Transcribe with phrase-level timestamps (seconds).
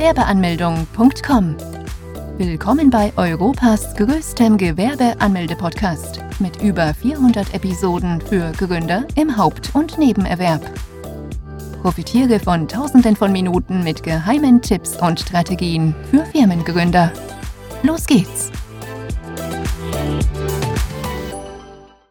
[0.00, 1.56] Gewerbeanmeldung.com.
[2.38, 10.62] Willkommen bei Europas größtem Gewerbeanmelde-Podcast mit über 400 Episoden für Gründer im Haupt- und Nebenerwerb.
[11.82, 17.12] Profitiere von Tausenden von Minuten mit geheimen Tipps und Strategien für Firmengründer.
[17.82, 18.50] Los geht's!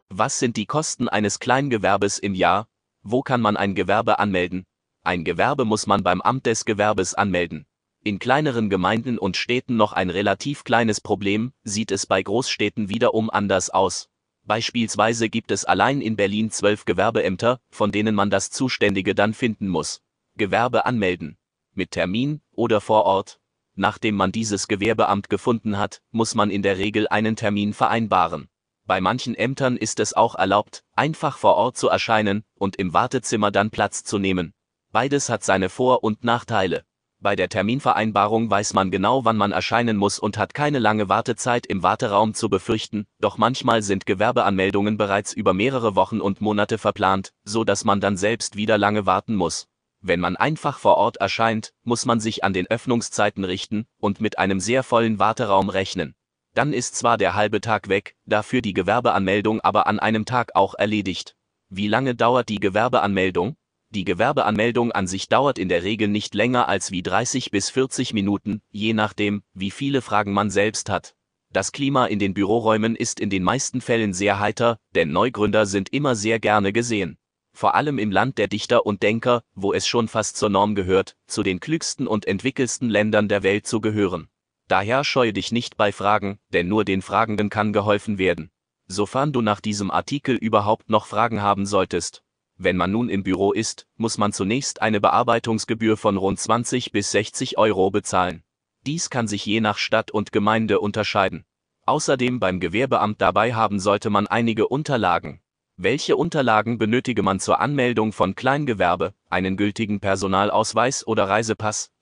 [0.10, 2.68] Was sind die Kosten eines Kleingewerbes im Jahr?
[3.02, 4.68] Wo kann man ein Gewerbe anmelden?
[5.04, 7.66] Ein Gewerbe muss man beim Amt des Gewerbes anmelden.
[8.04, 13.30] In kleineren Gemeinden und Städten noch ein relativ kleines Problem, sieht es bei Großstädten wiederum
[13.30, 14.10] anders aus.
[14.44, 19.68] Beispielsweise gibt es allein in Berlin zwölf Gewerbeämter, von denen man das Zuständige dann finden
[19.68, 20.02] muss.
[20.38, 21.38] Gewerbe anmelden.
[21.74, 23.40] Mit Termin oder vor Ort.
[23.76, 28.50] Nachdem man dieses Gewerbeamt gefunden hat, muss man in der Regel einen Termin vereinbaren.
[28.86, 33.52] Bei manchen Ämtern ist es auch erlaubt, einfach vor Ort zu erscheinen und im Wartezimmer
[33.52, 34.54] dann Platz zu nehmen.
[34.92, 36.86] Beides hat seine Vor- und Nachteile.
[37.22, 41.66] Bei der Terminvereinbarung weiß man genau, wann man erscheinen muss und hat keine lange Wartezeit
[41.66, 47.34] im Warteraum zu befürchten, doch manchmal sind Gewerbeanmeldungen bereits über mehrere Wochen und Monate verplant,
[47.44, 49.68] so dass man dann selbst wieder lange warten muss.
[50.00, 54.40] Wenn man einfach vor Ort erscheint, muss man sich an den Öffnungszeiten richten und mit
[54.40, 56.16] einem sehr vollen Warteraum rechnen.
[56.54, 60.74] Dann ist zwar der halbe Tag weg, dafür die Gewerbeanmeldung aber an einem Tag auch
[60.74, 61.36] erledigt.
[61.68, 63.58] Wie lange dauert die Gewerbeanmeldung?
[63.92, 68.14] Die Gewerbeanmeldung an sich dauert in der Regel nicht länger als wie 30 bis 40
[68.14, 71.16] Minuten, je nachdem, wie viele Fragen man selbst hat.
[71.52, 75.92] Das Klima in den Büroräumen ist in den meisten Fällen sehr heiter, denn Neugründer sind
[75.92, 77.18] immer sehr gerne gesehen.
[77.52, 81.16] Vor allem im Land der Dichter und Denker, wo es schon fast zur Norm gehört,
[81.26, 84.30] zu den klügsten und entwickelsten Ländern der Welt zu gehören.
[84.68, 88.52] Daher scheue dich nicht bei Fragen, denn nur den Fragenden kann geholfen werden.
[88.86, 92.24] Sofern du nach diesem Artikel überhaupt noch Fragen haben solltest.
[92.62, 97.10] Wenn man nun im Büro ist, muss man zunächst eine Bearbeitungsgebühr von rund 20 bis
[97.12, 98.44] 60 Euro bezahlen.
[98.86, 101.46] Dies kann sich je nach Stadt und Gemeinde unterscheiden.
[101.86, 105.40] Außerdem beim Gewerbeamt dabei haben sollte man einige Unterlagen.
[105.78, 111.92] Welche Unterlagen benötige man zur Anmeldung von Kleingewerbe, einen gültigen Personalausweis oder Reisepass,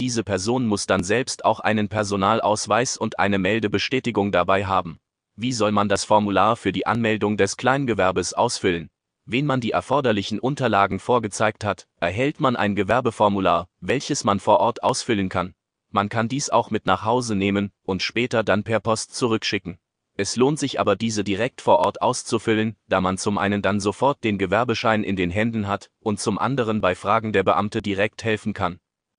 [0.00, 5.00] Diese Person muss dann selbst auch einen Personalausweis und eine Meldebestätigung dabei haben.
[5.34, 8.90] Wie soll man das Formular für die Anmeldung des Kleingewerbes ausfüllen?
[9.24, 14.82] Wenn man die erforderlichen Unterlagen vorgezeigt hat, erhält man ein Gewerbeformular, welches man vor Ort
[14.82, 15.54] ausfüllen kann.
[15.90, 19.78] Man kann dies auch mit nach Hause nehmen und später dann per Post zurückschicken.
[20.16, 24.22] Es lohnt sich aber diese direkt vor Ort auszufüllen, da man zum einen dann sofort
[24.22, 28.54] den Gewerbeschein in den Händen hat und zum anderen bei Fragen der Beamte direkt helfen
[28.54, 28.78] kann.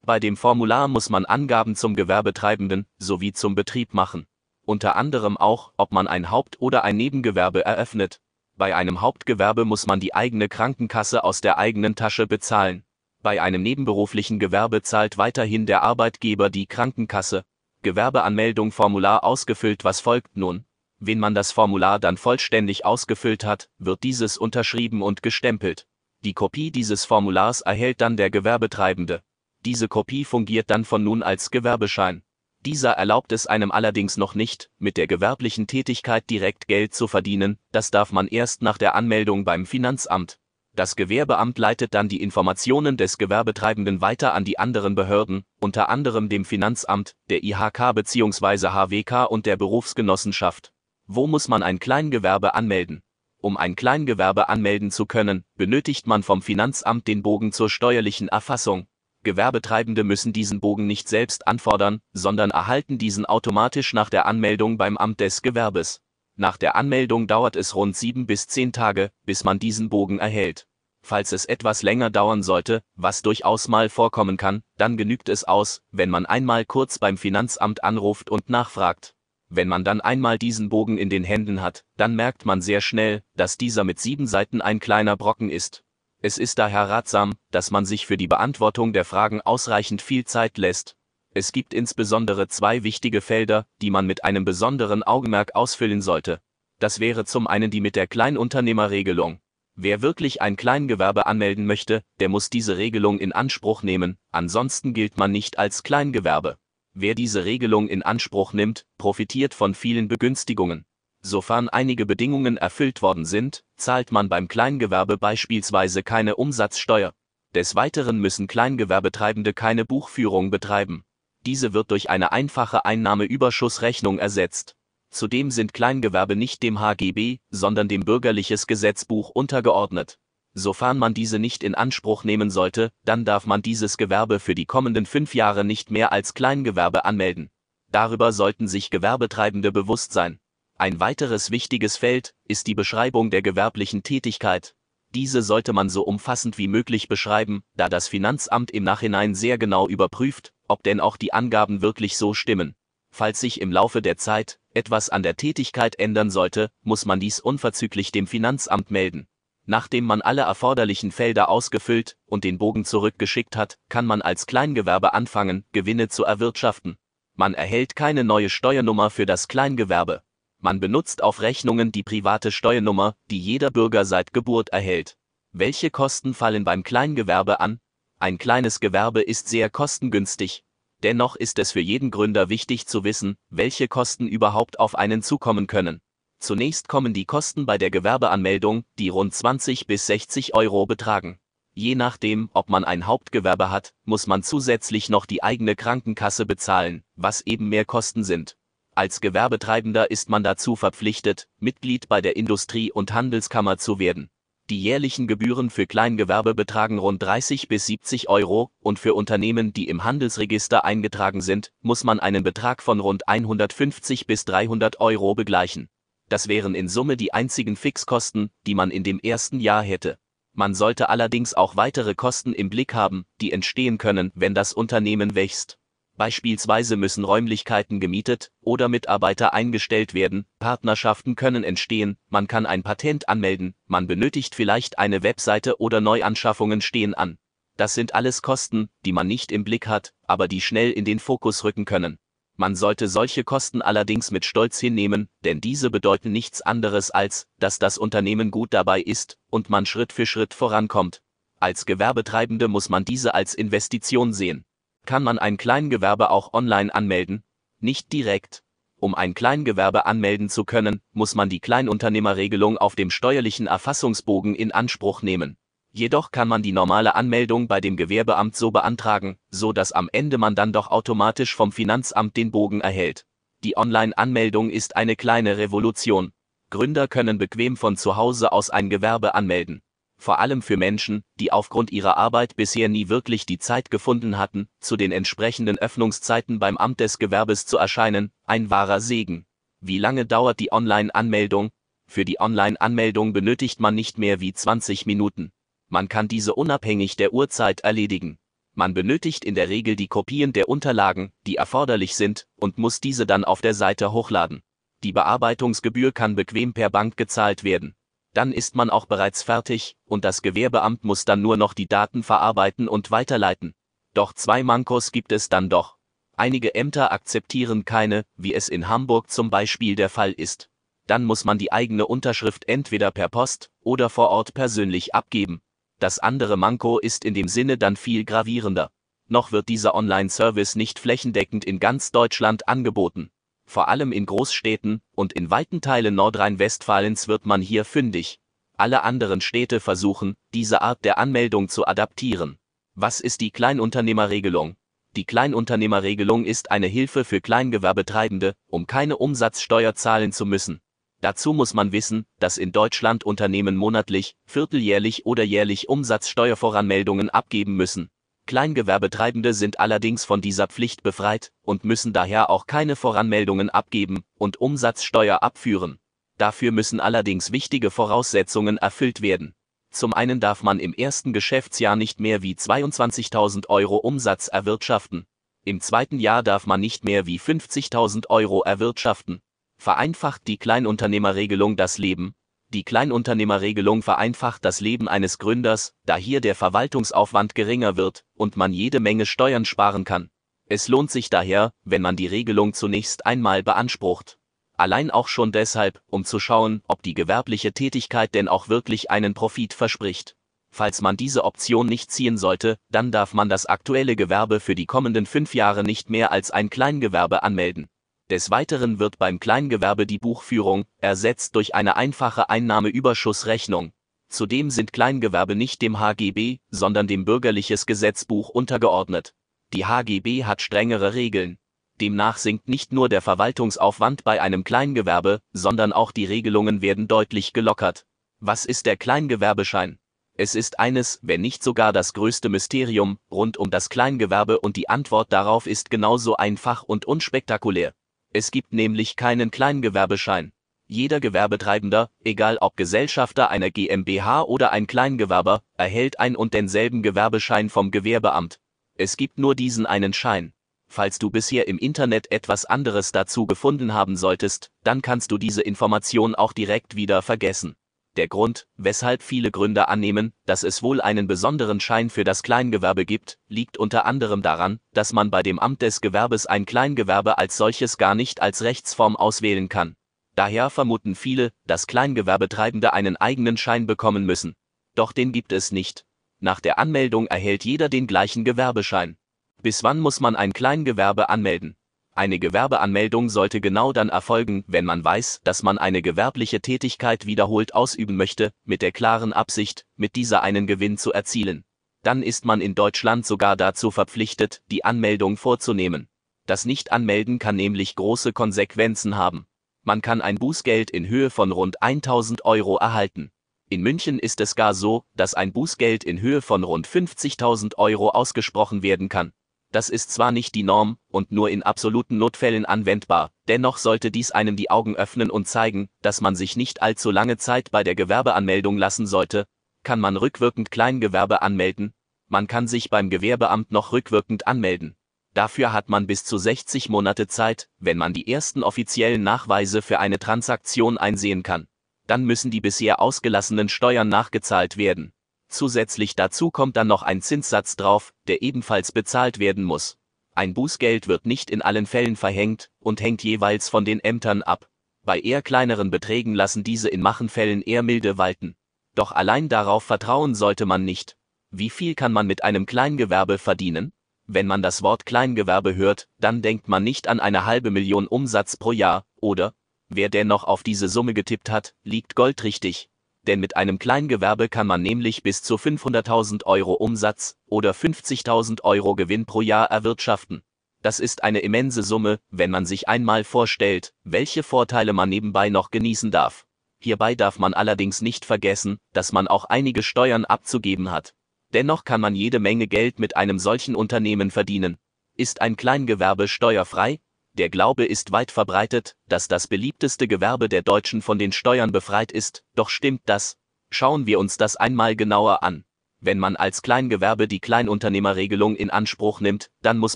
[0.09, 4.25] Bei dem Formular muss man Angaben zum Gewerbetreibenden sowie zum Betrieb machen.
[4.65, 8.19] Unter anderem auch, ob man ein Haupt- oder ein Nebengewerbe eröffnet.
[8.57, 12.83] Bei einem Hauptgewerbe muss man die eigene Krankenkasse aus der eigenen Tasche bezahlen.
[13.21, 17.43] Bei einem nebenberuflichen Gewerbe zahlt weiterhin der Arbeitgeber die Krankenkasse.
[17.83, 20.65] Gewerbeanmeldung Formular ausgefüllt Was folgt nun?
[20.97, 25.85] Wenn man das Formular dann vollständig ausgefüllt hat, wird dieses unterschrieben und gestempelt.
[26.23, 29.21] Die Kopie dieses Formulars erhält dann der Gewerbetreibende.
[29.65, 32.23] Diese Kopie fungiert dann von nun als Gewerbeschein.
[32.65, 37.57] Dieser erlaubt es einem allerdings noch nicht, mit der gewerblichen Tätigkeit direkt Geld zu verdienen,
[37.71, 40.39] das darf man erst nach der Anmeldung beim Finanzamt.
[40.75, 46.29] Das Gewerbeamt leitet dann die Informationen des Gewerbetreibenden weiter an die anderen Behörden, unter anderem
[46.29, 48.69] dem Finanzamt, der IHK bzw.
[48.69, 50.71] HWK und der Berufsgenossenschaft.
[51.05, 53.01] Wo muss man ein Kleingewerbe anmelden?
[53.41, 58.87] Um ein Kleingewerbe anmelden zu können, benötigt man vom Finanzamt den Bogen zur steuerlichen Erfassung.
[59.23, 64.97] Gewerbetreibende müssen diesen Bogen nicht selbst anfordern, sondern erhalten diesen automatisch nach der Anmeldung beim
[64.97, 66.01] Amt des Gewerbes.
[66.37, 70.67] Nach der Anmeldung dauert es rund sieben bis zehn Tage, bis man diesen Bogen erhält.
[71.01, 75.81] Falls es etwas länger dauern sollte, was durchaus mal vorkommen kann, dann genügt es aus,
[75.91, 79.15] wenn man einmal kurz beim Finanzamt anruft und nachfragt.
[79.49, 83.23] Wenn man dann einmal diesen Bogen in den Händen hat, dann merkt man sehr schnell,
[83.35, 85.83] dass dieser mit sieben Seiten ein kleiner Brocken ist,
[86.21, 90.57] es ist daher ratsam, dass man sich für die Beantwortung der Fragen ausreichend viel Zeit
[90.57, 90.97] lässt.
[91.33, 96.41] Es gibt insbesondere zwei wichtige Felder, die man mit einem besonderen Augenmerk ausfüllen sollte.
[96.79, 99.39] Das wäre zum einen die mit der Kleinunternehmerregelung.
[99.75, 105.17] Wer wirklich ein Kleingewerbe anmelden möchte, der muss diese Regelung in Anspruch nehmen, ansonsten gilt
[105.17, 106.57] man nicht als Kleingewerbe.
[106.93, 110.85] Wer diese Regelung in Anspruch nimmt, profitiert von vielen Begünstigungen.
[111.21, 117.13] Sofern einige Bedingungen erfüllt worden sind, zahlt man beim Kleingewerbe beispielsweise keine Umsatzsteuer.
[117.55, 121.03] Des Weiteren müssen Kleingewerbetreibende keine Buchführung betreiben.
[121.45, 124.75] Diese wird durch eine einfache Einnahmeüberschussrechnung ersetzt.
[125.09, 130.19] Zudem sind Kleingewerbe nicht dem HGB, sondern dem Bürgerliches Gesetzbuch untergeordnet.
[130.53, 134.65] Sofern man diese nicht in Anspruch nehmen sollte, dann darf man dieses Gewerbe für die
[134.65, 137.49] kommenden fünf Jahre nicht mehr als Kleingewerbe anmelden.
[137.91, 140.39] Darüber sollten sich Gewerbetreibende bewusst sein.
[140.81, 144.75] Ein weiteres wichtiges Feld ist die Beschreibung der gewerblichen Tätigkeit.
[145.13, 149.89] Diese sollte man so umfassend wie möglich beschreiben, da das Finanzamt im Nachhinein sehr genau
[149.89, 152.75] überprüft, ob denn auch die Angaben wirklich so stimmen.
[153.11, 157.41] Falls sich im Laufe der Zeit etwas an der Tätigkeit ändern sollte, muss man dies
[157.41, 159.27] unverzüglich dem Finanzamt melden.
[159.65, 165.13] Nachdem man alle erforderlichen Felder ausgefüllt und den Bogen zurückgeschickt hat, kann man als Kleingewerbe
[165.13, 166.97] anfangen, Gewinne zu erwirtschaften.
[167.35, 170.23] Man erhält keine neue Steuernummer für das Kleingewerbe.
[170.59, 175.17] Man benutzt auf Rechnungen die private Steuernummer, die jeder Bürger seit Geburt erhält.
[175.51, 177.79] Welche Kosten fallen beim Kleingewerbe an?
[178.19, 180.63] Ein kleines Gewerbe ist sehr kostengünstig,
[181.01, 185.65] Dennoch ist es für jeden Gründer wichtig zu wissen, welche Kosten überhaupt auf einen zukommen
[185.65, 186.01] können.
[186.39, 191.39] Zunächst kommen die Kosten bei der Gewerbeanmeldung, die rund 20 bis 60 Euro betragen.
[191.73, 197.03] Je nachdem, ob man ein Hauptgewerbe hat, muss man zusätzlich noch die eigene Krankenkasse bezahlen,
[197.15, 198.57] was eben mehr Kosten sind.
[198.99, 204.29] Als Gewerbetreibender ist man dazu verpflichtet, Mitglied bei der Industrie- und Handelskammer zu werden.
[204.69, 209.87] Die jährlichen Gebühren für Kleingewerbe betragen rund 30 bis 70 Euro und für Unternehmen, die
[209.87, 215.87] im Handelsregister eingetragen sind, muss man einen Betrag von rund 150 bis 300 Euro begleichen.
[216.27, 220.17] Das wären in Summe die einzigen Fixkosten, die man in dem ersten Jahr hätte.
[220.51, 225.35] Man sollte allerdings auch weitere Kosten im Blick haben, die entstehen können, wenn das Unternehmen
[225.35, 225.79] wächst.
[226.19, 233.29] Beispielsweise müssen Räumlichkeiten gemietet oder Mitarbeiter eingestellt werden, Partnerschaften können entstehen, man kann ein Patent
[233.29, 237.37] anmelden, man benötigt vielleicht eine Webseite oder Neuanschaffungen stehen an.
[237.77, 241.19] Das sind alles Kosten, die man nicht im Blick hat, aber die schnell in den
[241.19, 242.19] Fokus rücken können.
[242.57, 247.79] Man sollte solche Kosten allerdings mit Stolz hinnehmen, denn diese bedeuten nichts anderes als, dass
[247.79, 251.21] das Unternehmen gut dabei ist und man Schritt für Schritt vorankommt.
[251.61, 254.65] Als Gewerbetreibende muss man diese als Investition sehen.
[255.05, 257.43] Kann man ein Kleingewerbe auch online anmelden?
[257.79, 258.63] Nicht direkt.
[258.99, 264.71] Um ein Kleingewerbe anmelden zu können, muss man die Kleinunternehmerregelung auf dem steuerlichen Erfassungsbogen in
[264.71, 265.57] Anspruch nehmen.
[265.91, 270.37] Jedoch kann man die normale Anmeldung bei dem Gewerbeamt so beantragen, so dass am Ende
[270.37, 273.25] man dann doch automatisch vom Finanzamt den Bogen erhält.
[273.63, 276.31] Die Online-Anmeldung ist eine kleine Revolution.
[276.69, 279.81] Gründer können bequem von zu Hause aus ein Gewerbe anmelden
[280.19, 284.67] vor allem für Menschen, die aufgrund ihrer Arbeit bisher nie wirklich die Zeit gefunden hatten,
[284.81, 289.45] zu den entsprechenden Öffnungszeiten beim Amt des Gewerbes zu erscheinen, ein wahrer Segen.
[289.79, 291.69] Wie lange dauert die Online-Anmeldung?
[292.05, 295.51] Für die Online-Anmeldung benötigt man nicht mehr wie 20 Minuten.
[295.87, 298.37] Man kann diese unabhängig der Uhrzeit erledigen.
[298.75, 303.25] Man benötigt in der Regel die Kopien der Unterlagen, die erforderlich sind, und muss diese
[303.25, 304.61] dann auf der Seite hochladen.
[305.03, 307.95] Die Bearbeitungsgebühr kann bequem per Bank gezahlt werden
[308.39, 312.23] dann ist man auch bereits fertig, und das Gewerbeamt muss dann nur noch die Daten
[312.23, 313.73] verarbeiten und weiterleiten.
[314.13, 315.97] Doch zwei Mankos gibt es dann doch.
[316.37, 320.69] Einige Ämter akzeptieren keine, wie es in Hamburg zum Beispiel der Fall ist.
[321.05, 325.59] Dann muss man die eigene Unterschrift entweder per Post oder vor Ort persönlich abgeben.
[325.99, 328.89] Das andere Manko ist in dem Sinne dann viel gravierender.
[329.27, 333.31] Noch wird dieser Online-Service nicht flächendeckend in ganz Deutschland angeboten
[333.69, 338.39] vor allem in Großstädten und in weiten Teilen Nordrhein-Westfalens wird man hier fündig.
[338.77, 342.57] Alle anderen Städte versuchen, diese Art der Anmeldung zu adaptieren.
[342.95, 344.75] Was ist die Kleinunternehmerregelung?
[345.15, 350.81] Die Kleinunternehmerregelung ist eine Hilfe für Kleingewerbetreibende, um keine Umsatzsteuer zahlen zu müssen.
[351.21, 358.09] Dazu muss man wissen, dass in Deutschland Unternehmen monatlich, vierteljährlich oder jährlich Umsatzsteuervoranmeldungen abgeben müssen.
[358.49, 364.59] Kleingewerbetreibende sind allerdings von dieser Pflicht befreit und müssen daher auch keine Voranmeldungen abgeben und
[364.59, 365.99] Umsatzsteuer abführen.
[366.39, 369.53] Dafür müssen allerdings wichtige Voraussetzungen erfüllt werden.
[369.91, 375.27] Zum einen darf man im ersten Geschäftsjahr nicht mehr wie 22.000 Euro Umsatz erwirtschaften.
[375.63, 379.41] Im zweiten Jahr darf man nicht mehr wie 50.000 Euro erwirtschaften.
[379.77, 382.33] Vereinfacht die Kleinunternehmerregelung das Leben,
[382.71, 388.73] die Kleinunternehmerregelung vereinfacht das Leben eines Gründers, da hier der Verwaltungsaufwand geringer wird und man
[388.73, 390.29] jede Menge Steuern sparen kann.
[390.67, 394.37] Es lohnt sich daher, wenn man die Regelung zunächst einmal beansprucht.
[394.77, 399.33] Allein auch schon deshalb, um zu schauen, ob die gewerbliche Tätigkeit denn auch wirklich einen
[399.33, 400.35] Profit verspricht.
[400.71, 404.85] Falls man diese Option nicht ziehen sollte, dann darf man das aktuelle Gewerbe für die
[404.85, 407.87] kommenden fünf Jahre nicht mehr als ein Kleingewerbe anmelden.
[408.29, 413.91] Des Weiteren wird beim Kleingewerbe die Buchführung ersetzt durch eine einfache Einnahmeüberschussrechnung.
[414.29, 419.33] Zudem sind Kleingewerbe nicht dem HGB, sondern dem Bürgerliches Gesetzbuch untergeordnet.
[419.73, 421.57] Die HGB hat strengere Regeln.
[421.99, 427.51] Demnach sinkt nicht nur der Verwaltungsaufwand bei einem Kleingewerbe, sondern auch die Regelungen werden deutlich
[427.51, 428.05] gelockert.
[428.39, 429.97] Was ist der Kleingewerbeschein?
[430.35, 434.87] Es ist eines, wenn nicht sogar das größte Mysterium rund um das Kleingewerbe und die
[434.87, 437.93] Antwort darauf ist genauso einfach und unspektakulär.
[438.31, 440.51] Es gibt nämlich keinen Kleingewerbeschein.
[440.85, 447.69] Jeder Gewerbetreibender, egal ob Gesellschafter einer GmbH oder ein Kleingewerber, erhält ein und denselben Gewerbeschein
[447.69, 448.59] vom Gewerbeamt.
[448.95, 450.53] Es gibt nur diesen einen Schein.
[450.87, 455.61] Falls du bisher im Internet etwas anderes dazu gefunden haben solltest, dann kannst du diese
[455.61, 457.75] Information auch direkt wieder vergessen.
[458.15, 463.05] Der Grund, weshalb viele Gründer annehmen, dass es wohl einen besonderen Schein für das Kleingewerbe
[463.05, 467.55] gibt, liegt unter anderem daran, dass man bei dem Amt des Gewerbes ein Kleingewerbe als
[467.55, 469.95] solches gar nicht als Rechtsform auswählen kann.
[470.35, 474.55] Daher vermuten viele, dass Kleingewerbetreibende einen eigenen Schein bekommen müssen.
[474.95, 476.05] Doch den gibt es nicht.
[476.39, 479.17] Nach der Anmeldung erhält jeder den gleichen Gewerbeschein.
[479.61, 481.75] Bis wann muss man ein Kleingewerbe anmelden?
[482.13, 487.73] Eine Gewerbeanmeldung sollte genau dann erfolgen, wenn man weiß, dass man eine gewerbliche Tätigkeit wiederholt
[487.73, 491.63] ausüben möchte, mit der klaren Absicht, mit dieser einen Gewinn zu erzielen.
[492.03, 496.07] Dann ist man in Deutschland sogar dazu verpflichtet, die Anmeldung vorzunehmen.
[496.45, 499.45] Das Nicht-Anmelden kann nämlich große Konsequenzen haben.
[499.83, 503.31] Man kann ein Bußgeld in Höhe von rund 1000 Euro erhalten.
[503.69, 508.09] In München ist es gar so, dass ein Bußgeld in Höhe von rund 50.000 Euro
[508.09, 509.31] ausgesprochen werden kann.
[509.71, 514.31] Das ist zwar nicht die Norm und nur in absoluten Notfällen anwendbar, dennoch sollte dies
[514.31, 517.93] einem die Augen öffnen und zeigen, dass man sich nicht allzu lange Zeit bei der
[517.93, 519.45] Gewerbeanmeldung lassen sollte.
[519.83, 521.93] Kann man rückwirkend Kleingewerbe anmelden?
[522.27, 524.95] Man kann sich beim Gewerbeamt noch rückwirkend anmelden.
[525.33, 529.99] Dafür hat man bis zu 60 Monate Zeit, wenn man die ersten offiziellen Nachweise für
[529.99, 531.67] eine Transaktion einsehen kann.
[532.07, 535.13] Dann müssen die bisher ausgelassenen Steuern nachgezahlt werden.
[535.49, 539.97] Zusätzlich dazu kommt dann noch ein Zinssatz drauf, der ebenfalls bezahlt werden muss.
[540.35, 544.69] Ein Bußgeld wird nicht in allen Fällen verhängt und hängt jeweils von den Ämtern ab.
[545.03, 548.55] Bei eher kleineren Beträgen lassen diese in Machenfällen eher milde walten.
[548.93, 551.17] Doch allein darauf vertrauen sollte man nicht.
[551.49, 553.91] Wie viel kann man mit einem Kleingewerbe verdienen?
[554.27, 558.55] Wenn man das Wort Kleingewerbe hört, dann denkt man nicht an eine halbe Million Umsatz
[558.55, 559.53] pro Jahr, oder?
[559.87, 562.89] Wer dennoch auf diese Summe getippt hat, liegt goldrichtig
[563.29, 568.95] denn mit einem Kleingewerbe kann man nämlich bis zu 500.000 Euro Umsatz oder 50.000 Euro
[568.95, 570.41] Gewinn pro Jahr erwirtschaften.
[570.81, 575.69] Das ist eine immense Summe, wenn man sich einmal vorstellt, welche Vorteile man nebenbei noch
[575.69, 576.47] genießen darf.
[576.79, 581.13] Hierbei darf man allerdings nicht vergessen, dass man auch einige Steuern abzugeben hat.
[581.53, 584.77] Dennoch kann man jede Menge Geld mit einem solchen Unternehmen verdienen.
[585.15, 586.99] Ist ein Kleingewerbe steuerfrei?
[587.39, 592.11] Der Glaube ist weit verbreitet, dass das beliebteste Gewerbe der Deutschen von den Steuern befreit
[592.11, 593.37] ist, doch stimmt das?
[593.69, 595.63] Schauen wir uns das einmal genauer an.
[596.01, 599.95] Wenn man als Kleingewerbe die Kleinunternehmerregelung in Anspruch nimmt, dann muss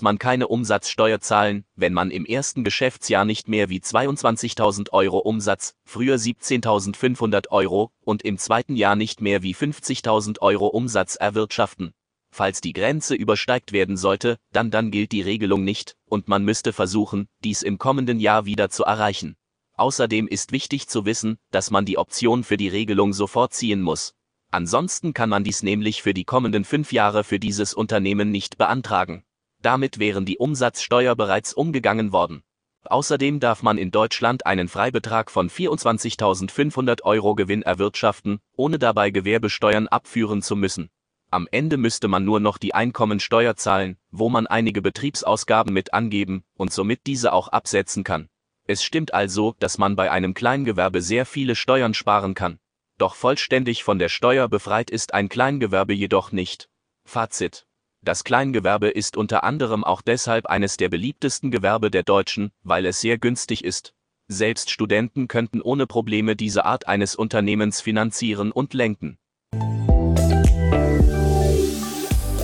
[0.00, 5.74] man keine Umsatzsteuer zahlen, wenn man im ersten Geschäftsjahr nicht mehr wie 22.000 Euro Umsatz,
[5.84, 11.92] früher 17.500 Euro, und im zweiten Jahr nicht mehr wie 50.000 Euro Umsatz erwirtschaften.
[12.36, 16.72] Falls die Grenze übersteigt werden sollte, dann dann gilt die Regelung nicht, und man müsste
[16.72, 19.36] versuchen, dies im kommenden Jahr wieder zu erreichen.
[19.74, 24.16] Außerdem ist wichtig zu wissen, dass man die Option für die Regelung sofort ziehen muss.
[24.50, 29.22] Ansonsten kann man dies nämlich für die kommenden fünf Jahre für dieses Unternehmen nicht beantragen.
[29.62, 32.42] Damit wären die Umsatzsteuer bereits umgegangen worden.
[32.82, 39.86] Außerdem darf man in Deutschland einen Freibetrag von 24.500 Euro Gewinn erwirtschaften, ohne dabei Gewerbesteuern
[39.86, 40.90] abführen zu müssen.
[41.34, 46.44] Am Ende müsste man nur noch die Einkommensteuer zahlen, wo man einige Betriebsausgaben mit angeben
[46.54, 48.28] und somit diese auch absetzen kann.
[48.68, 52.60] Es stimmt also, dass man bei einem Kleingewerbe sehr viele Steuern sparen kann.
[52.98, 56.68] Doch vollständig von der Steuer befreit ist ein Kleingewerbe jedoch nicht.
[57.04, 57.66] Fazit.
[58.00, 63.00] Das Kleingewerbe ist unter anderem auch deshalb eines der beliebtesten Gewerbe der Deutschen, weil es
[63.00, 63.92] sehr günstig ist.
[64.28, 69.18] Selbst Studenten könnten ohne Probleme diese Art eines Unternehmens finanzieren und lenken.